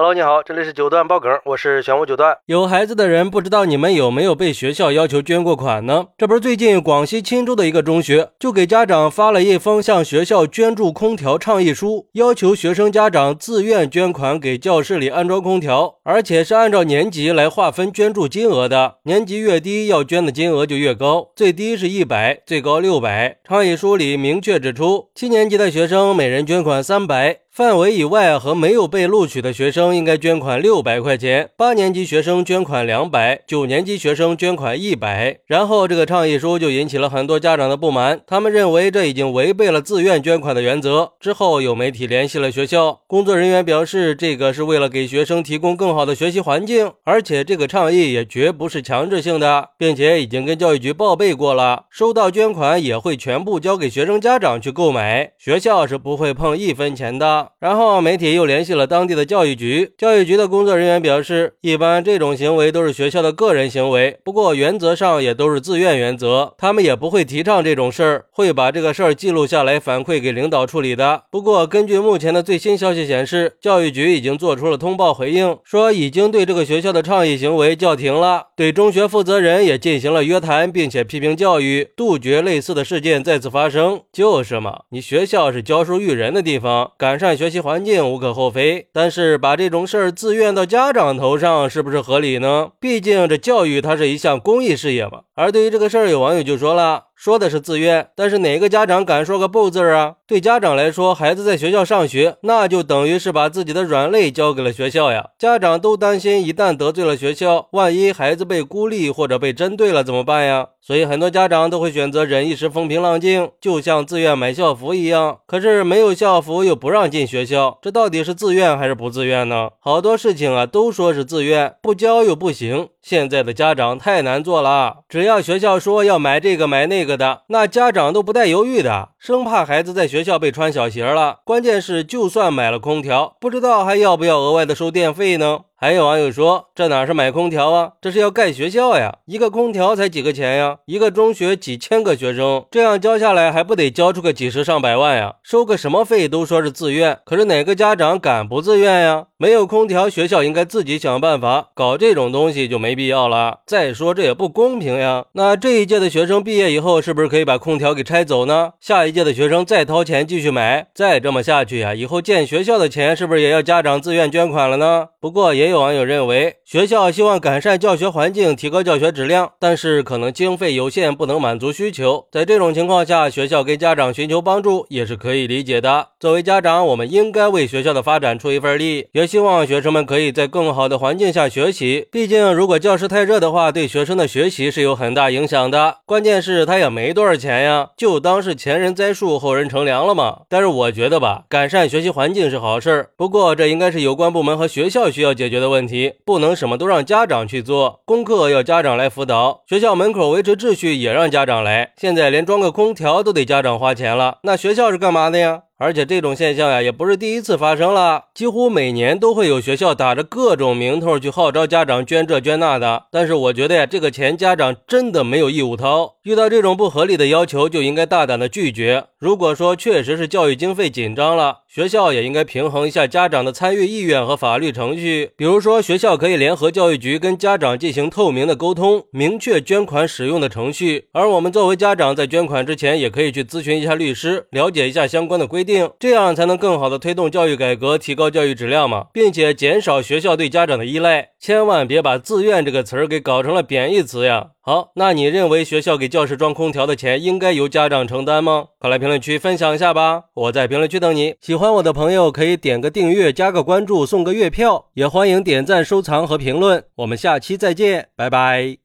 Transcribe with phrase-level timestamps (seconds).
[0.00, 2.38] Hello，你好，这里是九段爆梗，我是玄武九段。
[2.46, 6.06] 有孩子的人不知道你们有没有被学校要求捐过款呢？
[6.16, 23.38] 这不是最近广西钦州的一个中学就给家长发了一封向学校捐助空调倡议书，要求学生家长自愿捐款给教室里安装空调，而且是按照年级来划分捐助金额的，年级越低要捐的金额就越高，最低是一百，最高六百。
[23.42, 27.40] 倡议书里明确指出，七年级的学生每人捐款三百。
[27.58, 35.40] 范围以外和没有被录取的学生应该捐款六百块钱，八年级学生捐款两百，九年级学生捐款一百。
[35.44, 41.14] 然后这个倡议书就引起了很多家长的不满，他们认为这已经违背了自愿捐款的原则。
[41.18, 57.47] 之后有媒体联系了学校工作人员，表示这个是为了给学生提供更好的学习环境，而且这个倡议也绝不是强制性的，并且已经跟教育局报备过了，收到捐款也会全部交给学生家长去购买，学校是不会碰一分钱的。
[57.58, 71.22] 然后媒体又联系了当地的教育局，教育局的工作人员表示，一般这种行为都是学校的个人行为，不过原则上也都是自愿原则，他们也不会提倡这种事儿，会把这个事儿记录下来反馈给领导处理的。
[71.30, 84.00] 不过根据目前的最新消息显示，教育局已经做出了通报回应，说已经对这个学校的倡议行为叫停了，对中学负责人也进行了约谈，并且批评教育，杜绝类似的事件再次发生。
[84.12, 87.37] 就是嘛，你学校是教书育人的地方，改善。
[87.38, 92.72] 学习环境无可厚非，但是把这种事儿自愿到家长头上，是不是合理呢？
[92.80, 95.20] 毕竟这教育它是一项公益事业嘛。
[95.38, 97.04] 而对于这个事儿，有网友就说了。
[97.14, 100.14] 说的是自愿，但是哪个家长敢说个不字儿啊？
[100.24, 105.30] 对家长来说，孩子在学校上学，那就等于是把自己的软肋交给了学校呀。
[105.36, 110.68] 家长都担心，一旦得罪了学校，万一孩子被孤立或者被针对了怎么办呀？
[110.80, 115.38] 所以很多家长都会选择忍一时风平浪静，就像自愿买校服一样。
[115.44, 119.70] 可是没有校服又不让进学校，这到底是自愿还是不自愿呢？
[119.80, 122.90] 好多事情啊都说是自愿，不交又不行。
[123.02, 131.40] 现在的家长太难做了，只要要学校说要买这个买那个的，那家长都不带犹豫的，生怕孩子在学校被穿小鞋了。
[131.44, 135.60] 关键是，就算买了空调，不知道还要不要额外的收电费呢？
[135.80, 139.18] 还有网友说，这哪是买空调啊，这是要盖学校呀！
[139.26, 140.78] 一个空调才几个钱呀？
[140.86, 145.36] 一个中学几千个学生，这样交下来还不得交出个几十上百万呀？
[145.44, 149.26] 收个什么费都说是自愿，可是哪个家长敢不自愿呀？
[149.36, 153.60] 没有空调，学校应该自己想办法，搞这种东西就没必要了。
[153.64, 155.26] 再说这也不公平呀！
[155.34, 158.72] 那这一届的学生毕业以后，是不是可以把空调给拆走呢？
[158.80, 165.10] 下一届的学生再掏钱继续买，再这么下去呀，以后建学校的钱是不是也要家长自愿捐款了呢？
[165.20, 172.26] 不过也有网友认为，学校希望改善教学环境，提高教学质量，但是可能经费有限，不能满足需求。
[172.32, 176.08] 在这种情况下，学校跟家长寻求帮助也是可以理解的。
[176.18, 179.28] 作为家长，我们应该为学校的发展出一份力，也。
[179.28, 182.08] 希望学生们可以在更好的环境下学习。
[182.10, 185.98] 毕竟，如果教室太热的话，对学生的学习是有很大影响的。
[186.06, 190.44] 关键是，他也没多少钱呀，就当是前人栽树，后人乘凉了嘛。
[190.48, 193.10] 但是，我觉得吧，改善学习环境是好事。
[193.18, 198.00] 不过，这应该是有关部门和学校需要解决的问题，不能什么都让家长去做。
[198.04, 201.92] 功课要家长来辅导，学校门口维持秩序也让家长来。
[201.96, 205.62] 现在连装个空调都得家长花钱了，那学校是干嘛的呀？
[205.80, 213.04] 而且这种现象呀，也不是第一次发生了，几乎每年都会有学校打着各种名头去号召家长捐这捐那的。
[213.12, 219.04] 但是我觉得呀，这个钱家长真的没有义务掏，遇到这种不合理的要求，就应该大胆的拒绝。
[219.20, 225.32] 如果说确实是教育经费紧张了，学校也应该平衡一下家长的参与意愿和法律程序。
[225.36, 231.08] 比如说，学校可以联合教育局跟家长进行透明的沟通，明确捐款使用的程序。
[231.12, 235.64] 而我们作为家长，在捐款之前，也可以去咨询一下律师，了解一下相关的规。
[235.64, 241.30] 定这样才能更好的推动教育改革，提高教育质量嘛，并且减少学校对家长的依赖。
[241.40, 244.48] 千万别把“自愿”这个词儿给搞成了贬义词呀！
[244.60, 248.66] 好，那你认为学校给教室装空调的钱应该由家长承担吗？
[248.78, 250.24] 快来评论区分享一下吧！
[250.34, 251.36] 我在评论区等你。
[251.40, 256.84] 喜欢我的朋友可以点个订阅、加个关注、送个月票，也欢迎点赞、收藏和评论。
[256.96, 258.78] 我们下期再见，拜拜。